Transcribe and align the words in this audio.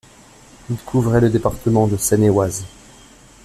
Il 0.71 0.77
couvrait 0.77 1.21
le 1.21 1.29
département 1.29 1.85
de 1.85 1.95
Seine-et-Oise. 1.95 2.65